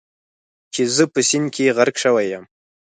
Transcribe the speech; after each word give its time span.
چې 0.73 0.81
زه 0.95 1.03
په 1.13 1.19
سیند 1.29 1.47
کې 1.55 1.73
غرق 1.77 1.95
شوی 2.03 2.25
یم. 2.31 2.43